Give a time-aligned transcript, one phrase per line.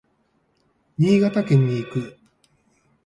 [0.97, 2.17] 新潟県に行く。